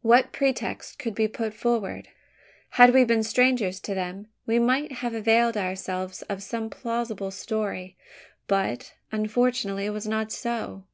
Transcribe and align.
What 0.00 0.32
pretext 0.32 0.98
could 0.98 1.14
be 1.14 1.28
put 1.28 1.52
forward? 1.52 2.08
Had 2.80 2.94
we 2.94 3.04
been 3.04 3.22
strangers 3.22 3.80
to 3.80 3.94
them, 3.94 4.28
we 4.46 4.58
might 4.58 4.92
have 5.02 5.12
availed 5.12 5.58
ourselves 5.58 6.22
of 6.22 6.42
some 6.42 6.70
plausible 6.70 7.30
story; 7.30 7.94
but, 8.46 8.94
unfortunately, 9.12 9.84
it 9.84 9.90
was 9.90 10.06
not 10.08 10.32
so. 10.32 10.84